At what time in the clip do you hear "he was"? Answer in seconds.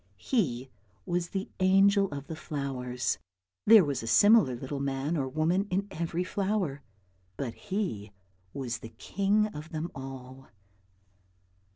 0.17-1.29, 7.53-8.79